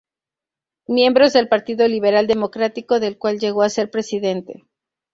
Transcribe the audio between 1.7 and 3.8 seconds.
Liberal Democrático, del cual llegó a